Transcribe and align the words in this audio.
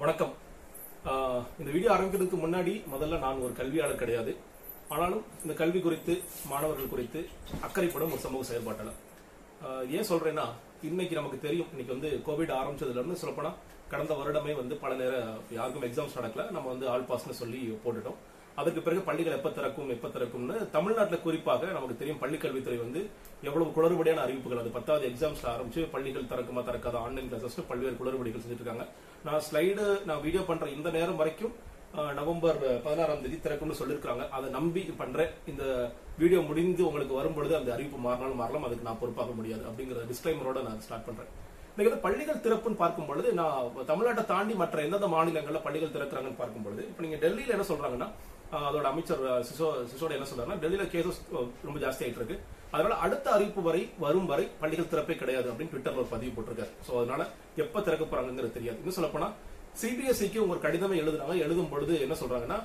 வணக்கம். 0.00 0.34
இந்த 1.60 1.70
வீடியோ 1.74 1.88
ஆரம்பிக்கிறதுக்கு 1.94 2.38
முன்னாடி 2.42 2.72
முதல்ல 2.90 3.16
நான் 3.22 3.40
ஒரு 3.44 3.52
கல்வியாளர் 3.60 4.00
கிடையாது. 4.02 4.32
ஆனாலும் 4.92 5.22
இந்த 5.42 5.54
கல்வி 5.60 5.80
குறித்து 5.86 6.14
மாணவர்கள் 6.50 6.92
குறித்து 6.92 7.20
அக்கறைப்படும் 7.66 8.12
ஒரு 8.14 8.22
சமூக 8.26 8.44
செயல்பாட்டாளர். 8.50 9.00
ஏன் 9.96 10.08
சொல்றேன்னா 10.10 10.44
இன்னைக்கு 10.88 11.18
நமக்கு 11.18 11.38
தெரியும் 11.46 11.72
இன்னைக்கு 11.74 11.96
வந்து 11.96 12.10
கோவிட் 12.28 12.54
ஆரம்பிச்சதுல 12.58 13.00
இருந்து 13.00 13.20
சொல்லப்போனா 13.22 13.52
கடந்த 13.92 14.14
வருடமே 14.20 14.54
வந்து 14.60 14.76
பல 14.84 14.94
நேரம் 15.00 15.42
யாருக்கும் 15.58 15.88
எக்ஸாம்ஸ் 15.88 16.18
நடக்கல. 16.18 16.44
நம்ம 16.56 16.66
வந்து 16.74 16.88
ஆல் 16.92 17.08
பாஸ்னு 17.10 17.40
சொல்லி 17.42 17.62
போட்டுட்டோம். 17.86 18.20
அதுக்கு 18.60 18.80
பிறகு 18.86 19.00
பள்ளிகள் 19.08 19.36
எப்ப 19.36 19.50
திறக்கும் 19.56 19.90
எப்ப 19.94 20.06
திறக்கும்னு 20.14 20.54
தமிழ்நாட்டில் 20.76 21.24
குறிப்பாக 21.24 21.70
நமக்கு 21.76 21.98
தெரியும் 22.00 22.20
பள்ளிக்கல்வித்துறை 22.22 22.78
வந்து 22.84 23.00
எவ்வளவு 23.48 23.68
குளறுபடியான 23.76 24.22
அறிவிப்புகள். 24.24 24.60
அது 24.62 24.70
பத்தாவது 24.76 25.04
எக்ஸாம்ஸ் 25.10 25.44
ஆரம்பிச்சு 25.52 25.82
பள்ளிகள் 25.94 26.30
திறக்குமா 26.32 26.62
திறக்காத? 26.68 26.96
ஆன்லைன் 27.06 27.30
கிளாஸஸ் 27.32 27.58
பல்வேறு 27.70 27.98
குளறுபடிகள் 28.00 28.42
செஞ்சுட்டு 28.44 28.64
இருக்காங்க 28.64 28.86
நான் 29.26 29.44
ஸ்லைடு 29.48 29.84
நான் 30.10 30.22
வீடியோ 30.26 30.42
பண்ற 30.50 30.68
இந்த 30.76 30.90
நேரம் 30.98 31.20
வரைக்கும் 31.22 31.54
நவம்பர் 32.18 32.58
பதினாறாம் 32.86 33.22
தேதி 33.24 33.36
திறக்கும்னு 33.44 33.78
சொல்லியிருக்காங்க 33.80 34.24
அதை 34.36 34.48
நம்பி 34.56 34.80
பண்றேன் 35.02 35.30
இந்த 35.52 35.64
வீடியோ 36.22 36.40
முடிந்து 36.48 36.82
உங்களுக்கு 36.88 37.14
வரும்பொழுது 37.20 37.54
அந்த 37.58 37.70
அறிவிப்பு 37.76 38.00
மாறினாலும் 38.06 38.40
மாறலாம். 38.42 38.66
அதுக்கு 38.68 38.88
நான் 38.88 39.00
பொறுப்பாக 39.02 39.34
முடியாது 39.38 39.64
அப்படிங்கிற 39.70 40.02
டிஸ்கிளைமரோட 40.10 40.62
நான் 40.68 40.82
ஸ்டார்ட் 40.86 41.06
பண்றேன். 41.08 41.30
இன்னைக்கு 41.72 42.04
பள்ளிகள் 42.06 42.44
திறப்புன்னு 42.44 42.82
பார்க்கும் 42.82 43.08
பொழுது 43.08 43.28
நான் 43.40 43.74
தமிழ்நாட்டை 43.90 44.24
தாண்டி 44.32 44.54
மற்ற 44.62 44.82
எந்தெந்த 44.86 45.08
மாநிலங்களில் 45.14 45.64
பள்ளிகள் 45.66 45.94
திறக்கிறாங்கன்னு 45.96 46.40
பார்க்கும் 46.40 46.66
பொழுது 46.66 46.82
இப்போ 46.90 47.02
நீங்க 47.04 47.18
டெல்லியில 47.24 47.54
என்ன 47.56 47.66
சொல்றாங்கன்னா 47.70 48.08
அதோட 48.52 48.86
அமைச்சர் 48.92 49.22
சிசோ 49.48 49.66
சிசோட 49.90 50.10
என்ன 50.18 50.26
சொல்றாருன்னா 50.30 50.60
டெல்லியில 50.62 50.86
கேசஸ் 50.94 51.18
ரொம்ப 51.66 51.78
ஜாஸ்தி 51.84 52.04
ஆயிட்டு 52.04 52.20
இருக்கு 52.22 52.38
அதனால 52.74 52.94
அடுத்த 53.04 53.26
அறிவிப்பு 53.34 53.62
வரை 53.66 53.82
வரும் 54.04 54.26
வரை 54.30 54.44
பள்ளிகள் 54.62 54.90
திறப்பே 54.92 55.14
கிடையாது 55.20 55.48
அப்படின்னு 55.50 55.72
ட்விட்டர்ல 55.74 56.02
ஒரு 56.02 56.10
பதிவு 56.14 56.32
போட்டிருக்காரு. 56.36 56.72
சோ 56.86 56.92
அதனால 57.02 57.22
எப்ப 57.64 57.80
திறக்க 57.86 58.04
போறாங்கிறது 58.04 58.56
தெரியாது. 58.56 58.78
இன்னும் 58.80 58.96
சொல்ல 58.98 59.10
போனா 59.14 59.28
சிபிஎஸ்சிக்கு 59.82 60.40
ஒரு 60.52 60.60
கடிதமே 60.66 60.98
எழுதுனாங்க. 61.02 61.36
எழுதும் 61.46 61.70
பொழுது 61.72 61.94
என்ன 62.04 62.16
சொல்றாங்கன்னா 62.22 62.58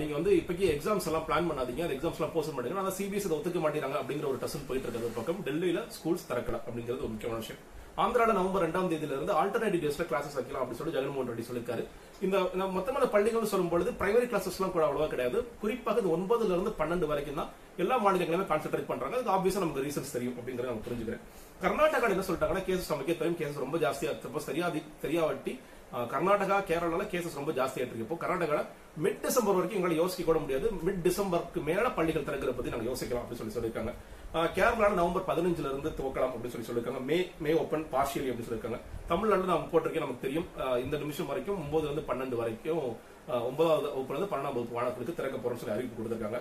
நீங்க 0.00 0.14
வந்து 0.18 0.30
இப்போக்கி 0.38 0.64
எக்ஸாம்ஸ் 0.74 1.08
எல்லாம் 1.10 1.26
பிளான் 1.26 1.48
பண்ணாதீங்க. 1.50 1.82
அந்த 1.86 1.94
எக்ஸாம்ஸ் 1.96 2.18
எல்லாம் 2.20 2.34
போஸ்ட் 2.36 2.54
பண்ணுங்க 2.54 2.80
ஆனா 2.82 2.92
சிபிஎஸ்சி 2.96 3.34
ஒத்துக்க 3.36 3.60
மாட்டேங்கிறாங்க 3.64 3.98
அப்படிங்கிற 4.02 4.26
ஒரு 4.32 4.40
டசல் 4.44 4.66
போயிட்டு 4.68 4.86
இருக்கிறது 4.88 5.18
பக்கம் 5.18 5.42
டெல்லியில 5.48 5.82
ஸ்கூல்ஸ் 5.96 6.26
திறக்கல 6.30 6.58
அப்படிங்கிறது 6.66 7.04
ஒரு 7.06 7.12
முக்கியமான 7.14 7.40
விஷயம். 7.44 7.62
ஆந்திரால 7.98 8.32
நவம்பர் 8.32 8.64
ரெண்டாம் 8.64 8.90
தேதியில 8.90 9.16
இருந்து 9.16 9.32
ஆல்டர்னேட்டிவ் 9.40 9.82
டேஸ்ல 9.84 10.04
கிளாஸஸ் 10.10 10.36
வைக்கலாம் 10.38 10.62
அப்படின்னு 10.62 10.80
சொல்லி 10.80 10.94
ஜெகன்மோகன் 10.96 11.30
ரெட்டி 11.30 11.46
சொல்லிருக்காரு 11.48 11.82
இந்த 12.20 12.36
மொத்தமான 12.76 13.04
பள்ளிகள்னு 13.14 13.50
சொல்லும் 13.52 13.72
பொழுது 13.72 13.90
பிரைமரி 14.00 14.26
கிளாஸஸ் 14.30 14.56
எல்லாம் 14.58 14.72
கூட 14.72 14.84
அவ்வளவா 14.86 15.06
கிடையாது. 15.12 15.38
குறிப்பாக 15.60 16.00
இது 16.00 16.14
ஒன்பதுல 16.16 16.54
இருந்து 16.56 16.72
பன்னெண்டு 16.80 17.06
வரைக்கும் 17.06 17.38
தான் 17.40 17.50
எல்லா 17.84 17.96
மாநிலங்களுமே 18.04 18.46
கான்சென்ட்ரேட் 18.52 18.90
பண்றாங்க. 18.92 19.16
அது 19.22 19.34
ஆப்வியஸா 19.36 19.64
நமக்கு 19.64 19.84
ரீசன்ஸ் 19.88 20.14
தெரியும் 20.16 20.36
அப்படிங்கறத 20.38 20.70
நம்ம 20.72 20.84
புரிஞ்சுக்கிறேன். 20.86 21.24
கர்நாடகா 21.64 22.08
என்ன 22.14 22.24
சொல்லிட்டாங்கன்னா 22.28 22.64
கேசஸ் 22.68 22.92
நமக்கே 22.94 23.16
தெரியும். 23.20 23.40
கேசஸ் 23.40 23.64
ரொம்ப 23.66 23.78
ஜாஸ்தியா 23.84 24.10
இருக்கப்போ 24.12 24.42
தெரியாது 24.50 24.80
தெரியாவட்டி 25.04 25.54
கர்நாடகா 26.10 26.56
கேரளால 26.68 27.04
கேசஸ் 27.12 27.38
ரொம்ப 27.38 27.52
ஜாஸ்தியா 27.56 27.82
இருக்கு. 27.82 28.04
இப்போ 28.04 28.16
கர்நாடகால 28.24 28.60
மிட் 29.04 29.20
டிசம்பர் 29.24 29.56
வரைக்கும் 29.56 29.78
எங்களால 29.78 29.96
யோசிக்க 30.00 30.24
கூட 30.28 30.38
முடியாது. 30.42 30.66
மிட் 30.86 31.00
டிசம்பருக்கு 31.06 31.60
மேல 31.68 31.86
பள்ளிகள் 31.96 32.26
திறக்கிற 32.28 32.52
பத்தி 32.58 32.72
நாங்க 32.74 32.86
யோசிக்கலாம் 32.90 33.22
அப்படின்னு 33.22 33.40
சொல்லி 33.40 33.56
சொல்லியிருக்காங்க. 33.56 33.92
கேரளால 34.56 34.92
நவம்பர் 35.00 35.26
பதினஞ்சுல 35.30 35.70
இருந்து 35.72 35.90
துவக்கலாம் 35.98 36.32
அப்படின்னு 36.34 36.54
சொல்லி 36.54 36.68
சொல்லியிருக்காங்க. 36.68 37.00
மே 37.08 37.18
மே 37.44 37.52
ஓப்பன் 37.62 37.84
பார்ஷியலி 37.94 38.28
அப்படின்னு 38.30 38.48
சொல்லியிருக்காங்க. 38.48 38.80
தமிழ்நாடு 39.10 39.50
நான் 39.52 39.68
போட்டிருக்கேன் 39.72 40.06
நமக்கு 40.06 40.24
தெரியும். 40.26 40.46
இந்த 40.84 40.96
நிமிஷம் 41.04 41.30
வரைக்கும் 41.32 41.58
ஒன்பதுல 41.62 41.90
இருந்து 41.90 42.08
பன்னெண்டு 42.10 42.38
வரைக்கும் 42.42 42.84
ஒன்பதாவது 43.48 43.88
வகுப்புல 43.94 44.16
இருந்து 44.16 44.30
பன்னெண்டாம் 44.32 44.56
வகுப்பு 44.56 44.76
மாணவர்களுக்கு 44.78 45.18
திறக்க 45.18 45.36
போறோம்னு 45.42 45.62
சொல்லி 45.62 45.74
அறிவிப்பு 45.76 45.98
கொடுத்துருக்காங்க. 45.98 46.40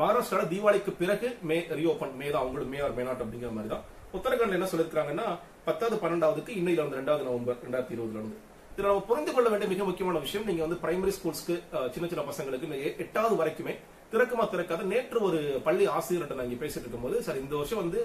மகாராஷ்டிரால 0.00 0.48
தீபாவளிக்கு 0.52 0.92
பிறகு 1.00 1.28
மே 1.50 1.58
ரீஓபன் 1.78 2.14
மே 2.20 2.28
தான் 2.34 2.42
அவங்களுக்கு 2.42 2.72
மே 2.74 2.80
ஆர் 2.86 2.96
மே 2.98 3.06
நாட் 3.08 3.24
அப்படிங்கிற 3.24 3.52
மாதிரி 3.56 3.72
தான். 3.74 3.84
உத்தரகாண்ட்ல 4.18 4.58
என்ன 4.58 4.68
சொல்லியிருக்காங்கன்னா 4.72 5.26
பத்தாவது 5.66 5.96
பன்னெண்டாவதுக்கு 6.04 6.52
இன்னையில 6.60 6.84
வந்து 6.84 6.98
ரெண்டாவது 7.00 7.26
நவம்பர் 7.28 7.58
ரெண்டாயிரத்தி 7.64 7.94
இருபதுல 7.96 8.20
இருந்து. 8.20 8.36
இதுல 8.74 8.88
நம்ம 8.90 9.06
புரிந்து 9.08 9.32
கொள்ள 9.36 9.48
வேண்டிய 9.52 9.68
மிக 9.72 9.84
முக்கியமான 9.88 10.18
விஷயம் 10.26 10.46
நீங்க 10.48 10.62
வந்து 10.66 10.78
பிரைமரி 10.82 11.12
ஸ்கூல்ஸ்க்கு 11.16 11.54
சின்ன 11.94 12.08
சின்ன 12.10 12.24
பசங்களுக்கு 12.28 12.78
எட்டாவது 13.04 13.34
வரைக்குமே 13.40 13.74
திறக்குமா 14.12 14.44
திறக்காத. 14.52 14.84
நேற்று 14.92 15.18
ஒரு 15.26 15.40
பள்ளி 15.66 15.84
ஆசிரியர்கிட்ட 15.96 16.36
நான் 16.38 16.48
இங்க 16.48 16.60
பேசிட்டு 16.62 16.86
இருக்கும்போது 16.86 17.16
சார் 17.26 17.42
இந்த 17.42 17.54
வருஷம் 17.60 17.82
வந்து 17.82 17.98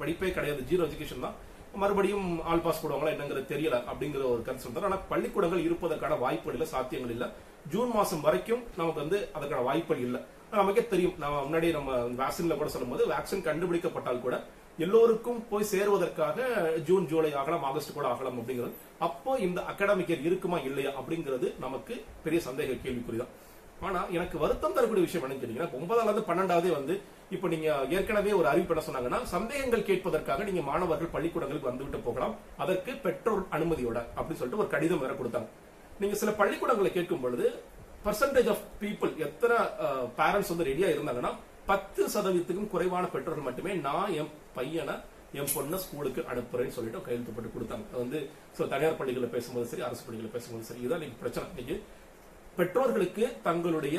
படிப்பே 0.00 0.30
கிடையாது. 0.38 0.62
ஜீரோ 0.70 0.82
எஜுகேஷன் 0.88 1.24
தான். 1.26 1.36
மறுபடியும் 1.82 2.26
ஆல் 2.50 2.64
பாஸ் 2.66 2.80
போடுவாங்களா 2.82 3.12
என்னங்கிறது 3.14 3.52
தெரியல 3.52 3.76
அப்படிங்கிற 3.90 4.22
ஒரு 4.34 4.42
கன்சர்ன் 4.48 4.76
தான். 4.76 4.86
ஆனா 4.88 4.98
பள்ளிக்கூடங்கள் 5.12 5.66
இருப்பதற்கான 5.66 6.18
வாய்ப்புகள் 6.24 6.56
இல்லை 6.58 6.68
சாத்தியங்கள் 6.74 7.14
இல்லை. 7.16 7.28
ஜூன் 7.72 7.90
மாசம் 7.94 8.24
வரைக்கும் 8.26 8.62
நமக்கு 8.76 9.00
வந்து 9.04 9.18
அதற்கான 9.32 9.62
வாய்ப்புகள் 9.68 10.04
இல்லை. 10.08 10.20
நமக்கே 10.50 10.84
தெரியும். 10.92 11.16
நம்ம 11.22 11.36
முன்னாடி 11.46 11.70
நம்ம 11.78 11.92
வேக்சின்ல 12.20 12.56
கூட 12.60 12.68
சொல்லும்போது 12.74 13.04
வேக்சின் 13.14 13.46
கண்டுபிடிக்கப்பட்டால் 13.48 14.24
கூட 14.26 14.36
எல்லோருக்கும் 14.84 15.40
போய் 15.50 15.70
சேருவதற்காக 15.70 16.38
ஜூன் 16.88 17.06
ஜூலை 17.10 17.30
ஆகலாம் 17.40 17.66
ஆகஸ்ட் 17.68 17.96
கூட 17.98 18.06
ஆகலாம் 18.08 18.38
அப்படிங்கிறது. 18.40 18.74
அப்போ 19.06 19.32
இந்த 19.46 19.60
அகாடமிக் 19.72 20.10
இயர் 20.12 20.26
இருக்குமா 20.28 20.58
இல்லையா 20.68 20.90
அப்படிங்கிறது 21.00 21.48
நமக்கு 21.64 21.94
பெரிய 22.24 22.40
சந்தேக 22.48 22.76
கேள்விக்குறிதான் 22.84 23.32
ஆனா 23.86 24.00
எனக்கு 24.16 24.36
வருத்தம் 24.42 24.74
தரக்கூடிய 24.76 25.04
விஷயம் 25.06 25.24
என்னன்னு 25.24 25.42
கேட்டீங்கன்னா 25.42 25.76
ஒன்பதாம் 25.78 26.28
பன்னெண்டாவது 26.30 26.68
வந்து 26.78 26.94
இப்ப 27.34 27.48
நீங்க 27.54 27.68
ஏற்கனவே 27.96 28.32
ஒரு 28.40 28.46
அறிவிப்பு 28.50 28.74
என்ன 28.74 28.84
சொன்னாங்கன்னா 28.88 29.18
சந்தேகங்கள் 29.32 29.88
கேட்பதற்காக 29.88 30.44
நீங்க 30.48 30.62
மாணவர்கள் 30.68 31.12
பள்ளிக்கூடங்களுக்கு 31.14 31.70
வந்துவிட்டு 31.70 31.98
போகலாம். 32.06 32.34
அதற்கு 32.62 32.92
பெற்றோர் 33.06 33.42
அனுமதியோட 33.56 33.98
அப்படின்னு 34.16 34.40
சொல்லிட்டு 34.42 34.62
ஒரு 34.64 34.70
கடிதம் 34.74 35.02
வேற 35.04 35.14
கொடுத்தாங்க. 35.20 35.48
நீங்க 36.02 36.16
சில 36.22 36.32
பள்ளிக்கூடங்களை 36.40 36.92
கேட்கும் 36.98 37.24
பொழுது 37.24 37.48
பர்சன்டேஜ் 38.06 38.48
ஆஃப் 38.54 38.64
பீப்புள் 38.82 39.12
எத்தனை 39.26 39.56
பேரண்ட்ஸ் 40.20 40.52
வந்து 40.52 40.68
ரெடியா 40.70 40.88
இருந்தாங்கன்னா 40.94 41.32
பத்து 41.70 42.02
சதவீதத்துக்கும் 42.14 42.72
குறைவான 42.74 43.04
பெற்றோர்கள் 43.14 43.48
மட்டுமே 43.48 43.72
நான் 43.86 44.14
என் 44.20 44.32
பையனை 44.58 44.96
என் 45.38 45.52
பொண்ணை 45.54 45.78
ஸ்கூலுக்கு 45.84 46.20
அனுப்புறேன்னு 46.32 46.76
சொல்லிட்டு 46.76 47.04
கையெழுத்து 47.06 47.32
போட்டு 47.36 47.54
கொடுத்தாங்க. 47.54 47.86
வந்து 48.02 48.18
ஸோ 48.56 48.68
தனியார் 48.72 48.98
பள்ளிகளில் 49.00 49.34
பேசும்போது 49.36 49.70
சரி 49.72 49.84
அரசு 49.88 50.04
பள்ளிகளில் 50.06 50.34
பேசும்போது 50.36 50.68
சரி 50.68 50.80
இதுதான் 50.82 51.00
இன்னைக்கு 51.00 51.22
பிரச்சனை. 51.24 51.46
இன்னைக்கு 51.54 51.76
பெற்றோர்களுக்கு 52.58 53.24
தங்களுடைய 53.46 53.96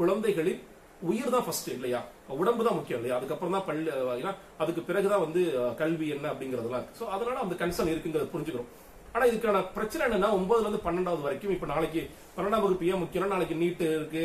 குழந்தைகளின் 0.00 0.62
உயிர் 1.10 1.32
தான் 1.34 1.44
ஃபர்ஸ்ட் 1.46 1.70
இல்லையா? 1.76 2.00
உடம்பு 2.42 2.62
தான் 2.66 2.76
முக்கியம் 2.78 3.00
இல்லையா? 3.00 3.16
அதுக்கப்புறம் 3.18 3.54
தான் 3.56 3.66
பள்ளி 3.68 3.90
ஏன்னா 4.20 4.32
அதுக்கு 4.62 4.82
பிறகுதான் 4.88 5.24
வந்து 5.26 5.40
கல்வி 5.80 6.06
என்ன 6.14 6.26
அப்படிங்கறதெல்லாம் 6.32 6.82
இருக்கு. 6.82 6.98
ஸோ 7.00 7.06
அதனால 7.14 7.36
அந்த 7.44 7.54
கன்சர்ன் 7.62 7.92
இருக்குங்கிறத 7.92 8.28
புரிஞ்சுக்கிறோம். 8.34 8.70
ஆனா 9.14 9.24
இதுக்கான 9.30 9.60
பிரச்சனை 9.76 10.02
என்னன்னா 10.06 10.30
ஒன்பதுல 10.38 10.66
இருந்து 10.66 10.84
பன்னெண்டாவது 10.86 11.22
வரைக்கும் 11.26 11.54
இப்ப 11.56 11.66
நாளைக்கு 11.74 12.02
பன்னெண்டாம் 12.36 12.64
வகுப்பு 12.64 12.90
ஏன் 12.92 13.02
முக்கியம் 13.02 13.34
நாளைக்கு 13.34 13.56
நீட் 13.62 13.84
இருக்கு. 13.96 14.24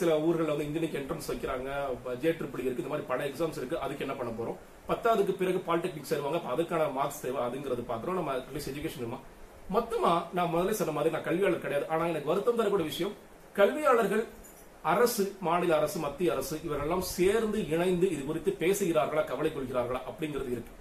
சில 0.00 0.10
ஊர்களில் 0.26 0.52
வந்து 0.52 0.66
இன்ஜினியரிங் 0.68 0.98
என்ட்ரன்ஸ் 1.00 1.30
வைக்கிறாங்க. 1.30 1.70
ஜே 2.22 2.30
ட்ரிபிள் 2.38 2.62
e 2.62 2.66
இருக்கு. 2.66 2.82
இந்த 2.84 2.92
மாதிரி 2.92 3.08
பல 3.10 3.26
எக்ஸாம்ஸ் 3.30 3.58
இருக்கு. 3.60 3.76
அதுக்கு 3.84 4.04
என்ன 4.06 4.14
பண்ண 4.20 4.30
போறோம்? 4.38 4.58
பத்தாவதுக்கு 4.90 5.34
பிறகு 5.40 5.58
பாலிடெக்னிக் 5.68 6.10
சேருவாங்க. 6.12 6.40
அதுக்கான 6.54 6.86
மார்க்ஸ் 6.98 7.22
தேவை 7.24 7.40
அதுங்கிறது 7.48 7.84
பாக்குறோம் 7.92 8.18
நம்ம 8.20 8.36
எஜுகேஷன் 8.72 9.04
மொத்தமா 9.72 10.22
நான் 10.32 10.50
முதல்ல 10.54 10.70
சொன்ன 10.70 10.92
மாதிரி 10.92 11.14
நான் 11.14 11.22
கல்வியாளர் 11.22 11.60
கிடையாது. 11.60 11.88
ஆனா 11.88 12.06
எனக்கு 12.06 12.30
வருத்தம் 12.32 12.56
தரக்கூடிய 12.56 12.88
விஷயம் 12.88 13.14
கல்வியாளர்கள் 13.54 14.24
அரசு 14.82 15.36
மாநில 15.40 15.76
அரசு 15.76 15.98
மத்திய 15.98 16.32
அரசு 16.32 16.60
இவரெல்லாம் 16.66 17.04
சேர்ந்து 17.16 17.68
இணைந்து 17.68 18.10
இது 18.10 18.24
குறித்து 18.24 18.56
பேசுகிறார்களா 18.62 19.24
கவலை 19.24 19.50
கொள்கிறார்களா 19.50 20.00
அப்படிங்கிறது 20.10 20.50
இருக்கு. 20.56 20.72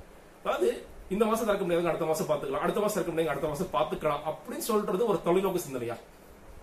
அதாவது 0.44 0.86
இந்த 1.10 1.26
மாசம் 1.26 1.46
திறக்க 1.46 1.64
முடியாது 1.64 1.88
அடுத்த 1.88 2.06
மாசம் 2.06 2.30
பாத்துக்கலாம் 2.32 2.66
அடுத்த 2.66 2.80
மாசம் 2.80 2.96
திறக்க 2.96 3.12
முடியாது 3.12 3.34
அடுத்த 3.34 3.48
மாசம் 3.48 3.72
பாத்துக்கலாம் 3.76 4.24
அப்படின்னு 4.32 4.66
சொல்றது 4.72 5.06
ஒரு 5.06 5.20
தொலைநோக்கு 5.26 5.66
சிந்தனையா? 5.68 5.98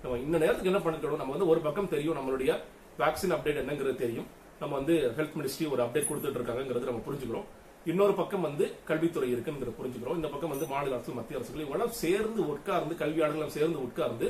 நம்ம 0.02 0.18
இந்த 0.18 0.38
நேரத்துக்கு 0.38 0.70
என்ன 0.72 0.82
பண்ணிக்கணும் 0.84 1.16
நம்ம 1.16 1.32
வந்து 1.32 1.46
ஒரு 1.46 1.60
பக்கம் 1.60 1.88
தெரியும் 1.88 2.18
நம்மளுடைய 2.18 2.60
வேக்சின் 2.98 3.34
அப்டேட் 3.36 3.60
என்னங்கிறது 3.62 3.94
தெரியும். 3.94 4.26
நம்ம 4.60 4.76
வந்து 4.76 5.12
ஹெல்த் 5.16 5.36
மினிஸ்ட்ரி 5.38 5.70
ஒரு 5.70 5.82
அப்டேட் 5.82 6.08
கொடுத்துட்டு 6.10 6.38
இருக்காங்கிறது 6.40 6.90
நம்ம 6.90 7.02
புரிஞ்சுக்கிறோம். 7.08 7.46
இன்னொரு 7.90 8.14
பக்கம் 8.20 8.44
வந்து 8.46 8.64
கல்வித்துறை 8.88 9.28
இருக்குங்கிற 9.34 9.70
புரிஞ்சுக்கிறோம். 9.78 10.18
இந்த 10.20 10.28
பக்கம் 10.32 10.52
வந்து 10.52 10.66
மாநில 10.72 10.96
அரசு 10.96 11.16
மத்திய 11.18 11.38
அரசுகள் 11.38 11.66
இவெல்லாம் 11.66 11.94
சேர்ந்து 12.02 12.40
உட்கார்ந்து 12.52 12.94
கல்வியாளர்கள் 13.02 13.56
சேர்ந்து 13.56 13.78
உட்கார்ந்து 13.86 14.28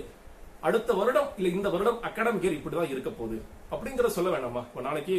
அடுத்த 0.68 0.92
வருடம் 1.00 1.28
இல்ல 1.38 1.48
இந்த 1.56 1.68
வருடம் 1.74 1.98
அகாடமிக் 2.08 2.44
இயர் 2.46 2.56
இப்படிதான் 2.58 2.92
இருக்க 2.94 3.10
போகுது. 3.10 3.36
அப்படிங்கறத 3.74 4.12
சொல்ல 4.16 4.30
வேணாமா? 4.34 4.62
இப்போ 4.68 4.82
நாளைக்கு 4.88 5.16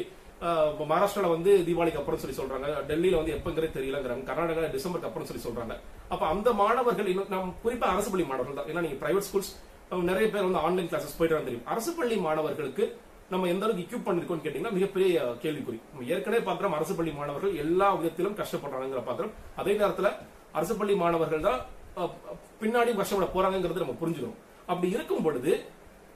மகாராஷ்டிரால 0.81 1.31
வந்து 1.35 1.51
தீபாவளிக்கு 1.67 1.99
அப்புறம் 2.01 2.21
சொல்லி 2.21 2.37
சொல்றாங்க. 2.37 2.67
டெல்லியில 2.89 3.19
வந்து 3.19 3.35
எப்பங்கிறது 3.37 3.75
தெரியலங்கிறாங்க. 3.77 4.23
கர்நாடகா 4.29 4.69
டிசம்பருக்கு 4.77 5.09
அப்புறம் 5.09 5.27
சொல்லி 5.29 5.43
சொல்றாங்க. 5.47 5.73
அப்ப 6.13 6.23
அந்த 6.33 6.49
மாணவர்கள் 6.61 7.11
இன்னும் 7.11 7.31
நம்ம 7.33 7.53
குறிப்பா 7.65 7.89
அரசு 7.95 8.09
பள்ளி 8.13 8.25
மாணவர்கள் 8.31 8.59
தான். 8.59 8.69
ஏன்னா 8.71 8.83
நீங்க 8.85 8.97
பிரைவேட் 9.03 9.27
ஸ்கூல்ஸ் 9.29 9.51
நிறைய 10.09 10.25
பேர் 10.33 10.47
வந்து 10.47 10.63
ஆன்லைன் 10.67 10.89
கிளாஸஸ் 10.91 11.17
போயிட்டு 11.19 11.47
தெரியும். 11.49 11.65
அரசு 11.73 11.91
பள்ளி 11.99 12.17
மாணவர்களுக்கு 12.27 12.85
நம்ம 13.31 13.47
எந்த 13.47 13.63
அளவுக்கு 13.65 13.85
இக்யூப் 13.85 14.05
பண்ணிருக்கோம்னு 14.05 14.43
கேட்டீங்கன்னா 14.43 14.73
மிகப்பெரிய 14.73 15.11
கேள்விக்குறி. 15.43 15.77
நம்ம 15.89 16.07
ஏற்கனவே 16.09 16.41
பாக்குறோம் 16.45 16.75
அரசு 16.77 16.93
பள்ளி 16.95 17.11
மாணவர்கள் 17.13 17.53
எல்லா 17.63 17.87
விதத்திலும் 17.95 18.37
கஷ்டப்படுறாங்கிற 18.39 19.01
பாக்குறோம் 19.05 19.33
அதே 19.55 19.73
நேரத்துல 19.77 20.09
அரசு 20.53 20.73
பள்ளி 20.75 20.95
மாணவர்கள் 20.95 21.45
தான் 21.47 21.59
அஹ், 21.97 22.11
பின்னாடி 22.61 22.91
கஷ்டப்பட 22.97 23.27
போறாங்கிறது 23.33 23.83
நம்ம 23.83 23.95
புரிஞ்சுக்கிறோம் 24.01 24.39
அப்படி 24.67 24.89
இருக்கும் 24.91 25.23
பொழுது 25.23 25.53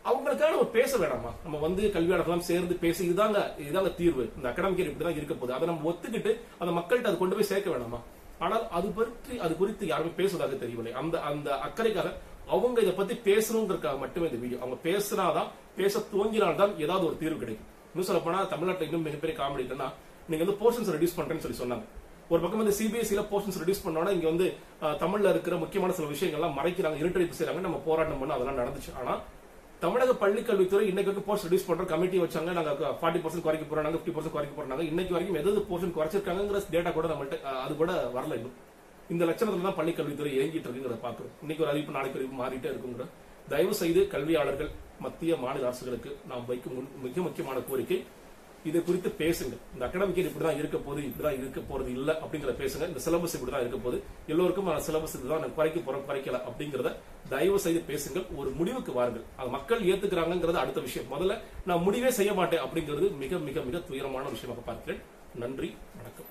அவங்களுக்காக 0.06 0.51
நம்ம 0.51 0.67
பேச 0.73 0.91
வேணாமா? 0.97 1.31
நம்ம 1.44 1.57
வந்து 1.59 1.83
கல்வியாளர்கள்லாம் 1.94 2.47
சேர்ந்து 2.47 2.73
பேசி 2.77 3.01
இதுதாங்க 3.06 3.38
இதுதாங்க 3.62 3.91
தீர்வு. 3.95 4.23
இந்த 4.35 4.47
அகாடமிக் 4.50 4.79
இயர் 4.79 4.89
இப்படிதான் 4.89 5.17
இருக்க 5.17 5.33
போகுது. 5.33 5.56
அதை 5.56 5.65
நம்ம 5.67 5.88
ஒத்துக்கிட்டு 5.91 6.31
அந்த 6.59 6.71
மக்கள்கிட்ட 6.73 7.12
அது 7.12 7.17
கொண்டு 7.17 7.35
போய் 7.35 7.50
சேர்க்க 7.50 7.73
வேணாமா? 7.73 8.00
ஆனால் 8.39 8.63
அது 8.71 8.88
பற்றி 8.91 9.35
அது 9.39 9.53
குறித்து 9.56 9.83
யாருமே 9.88 10.12
பேசுவதாக 10.17 10.57
தெரியவில்லை. 10.57 10.94
அந்த 11.01 11.15
அந்த 11.23 11.47
அக்கறைக்காக 11.65 12.09
அவங்க 12.47 12.81
இதை 12.81 12.94
பத்தி 12.94 13.13
பேசணுங்கிறதுக்காக 13.13 14.00
மட்டுமே 14.00 14.30
இந்த 14.30 14.39
வீடியோ. 14.44 14.57
அவங்க 14.62 14.77
பேசினாதான் 14.83 15.47
பேச 15.77 16.00
துவங்கினால்தான் 16.00 16.77
ஏதாவது 16.77 17.06
ஒரு 17.06 17.18
தீர்வு 17.19 17.38
கிடைக்கும். 17.38 17.68
இன்னும் 17.92 18.07
சொல்ல 18.09 18.21
போனா 18.21 18.44
தமிழ்நாட்டில் 18.44 18.88
இன்னும் 18.88 19.03
மிகப்பெரிய 19.03 19.39
காமெடி 19.39 19.63
என்னன்னா 19.71 19.89
நீங்க 20.30 20.45
வந்து 20.45 20.59
போர்ஷன்ஸ் 20.62 20.95
ரெடியூஸ் 20.95 21.18
பண்றேன்னு 21.18 21.45
சொல்லி 21.47 21.57
சொன்னாங்க. 21.57 21.83
ஒரு 22.30 22.42
பக்கம் 22.42 22.62
வந்து 22.63 22.75
சிபிஎஸ்சியில 22.80 23.24
போர்ஷன்ஸ் 23.31 23.59
ரெடியூஸ் 23.62 23.83
பண்ணோம்னா 23.86 24.09
இங்க 24.09 24.27
வந்து 24.31 24.53
தமிழ்ல 24.81 25.30
இருக்கிற 25.30 25.56
முக்கியமான 25.56 25.94
சில 25.94 26.07
விஷயங்கள்லாம் 26.07 26.51
மறைக்கிறாங்க 26.51 27.00
இருட்டடிப்பு 27.03 27.33
செய்யறாங்க 27.39 27.59
நம்ம 27.59 27.81
போராட்டம் 27.86 28.19
பண்ண 28.19 28.33
அதெல்லாம் 28.33 28.57
நடந்துச்சு. 28.57 28.91
ஆனா 29.00 29.19
தமிழக 29.80 30.12
பள்ளிக்கல்வித்துறை 30.12 30.81
இன்னைக்கு 30.81 31.12
வரைக்கும் 31.12 31.27
போர்ஷன் 31.27 31.53
ரெடியூஸ் 31.53 31.68
பண்ற 31.68 31.83
கமிட்டி 31.83 32.19
வச்சாங்க 32.19 32.51
நாங்க 32.51 32.71
ஃபார்ட்டி 32.71 33.21
பர்சன்ட் 33.25 33.41
குறைக்க 33.41 33.75
போறாங்க 33.75 33.86
பிப்டி 33.86 34.13
பர்சன்ட் 34.18 34.36
குறைக்க 34.36 34.62
போறாங்க 34.62 34.80
இன்னைக்கு 34.80 35.13
வரைக்கும் 35.18 35.41
எதாவது 35.41 35.65
போர்ஷன் 35.69 35.94
குறைச்சிருக்காங்கிற 35.98 36.63
டேட்டா 36.71 36.94
கூட 36.94 37.07
நம்மள்ட்ட 37.07 37.41
அது 37.41 37.75
கூட 37.75 38.12
வரல 38.15 38.36
இன்னும். 38.36 38.56
இந்த 39.10 39.25
லட்சணத்துல 39.25 39.62
தான் 39.62 39.75
பள்ளிக் 39.75 39.96
கல்வித்துறை 39.96 40.38
இயங்கிட்டு 40.38 40.68
இருக்குங்கிறத 40.68 40.98
பாக்குறோம் 41.04 41.34
இன்னைக்கு 41.42 41.63
ஒரு 41.63 41.68
அறிவிப்பு 41.68 41.94
நாளைக்கு 41.94 42.19
அறிவிப்பு 42.19 42.44
மாறிட்டே 42.44 42.74
இருக்குங்கிற. 42.74 43.06
தயவு 43.50 43.74
செய்து 43.74 44.07
கல்வியாளர்கள் 44.07 44.69
மத்திய 45.00 45.36
மாநில 45.36 45.66
அரசுகளுக்கு 45.66 46.16
நாம் 46.28 46.46
வைக்கும் 46.46 46.75
முன்- 46.78 47.02
மிக 47.02 47.22
முக்கியமான 47.22 47.60
கோரிக்கை 47.60 48.04
இது 48.63 48.84
குறித்து 48.84 49.10
பேசுங்க 49.18 49.57
இந்த 49.74 49.86
அகடமிக்கு 49.86 50.22
இயர் 50.22 50.31
இப்படிதான் 50.31 50.57
இருக்க 50.57 50.78
போகுது 50.78 51.02
இப்படிதான் 51.02 51.38
இருக்க 51.38 51.62
போறது 51.62 51.88
இல்ல 51.88 52.12
அப்படிங்கிற 52.12 52.52
பேசுங்க. 52.60 52.88
இந்த 52.88 53.00
சிலபஸ் 53.06 53.36
இப்படிதான் 53.36 53.60
இருக்க 53.60 53.78
போது 53.78 54.04
எல்லோருக்கும் 54.28 54.68
சிலபஸ் 54.68 55.16
இதுதான் 55.16 55.40
நான் 55.40 55.54
குறைக்க 55.54 55.80
போறோம் 55.80 56.10
குறைக்கல 56.10 56.42
அப்படிங்கறத 56.50 56.96
தயவு 57.30 57.60
செய்து 57.60 57.80
பேசுங்கள். 57.80 58.25
ஒரு 58.36 58.50
முடிவுக்கு 58.50 58.92
வாருங்கள். 58.92 59.24
அது 59.36 59.50
மக்கள் 59.50 59.80
ஏத்துக்கிறாங்கிறது 59.81 60.54
அடுத்த 60.54 60.80
விஷயம். 60.80 61.12
முதல்ல 61.12 61.38
நான் 61.66 61.81
முடிவே 61.81 62.10
செய்ய 62.10 62.34
மாட்டேன் 62.34 62.60
அப்படிங்கிறது 62.60 63.18
மிக 63.18 63.38
மிக 63.38 63.62
மிக 63.62 63.78
துயரமான 63.80 64.30
விஷயமாக 64.30 64.62
பார்க்கிறேன். 64.62 65.01
நன்றி 65.36 65.75
வணக்கம். 65.98 66.25